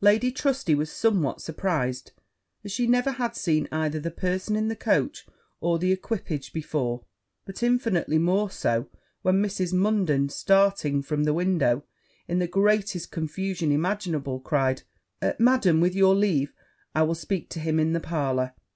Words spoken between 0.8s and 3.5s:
somewhat surprized, as she never had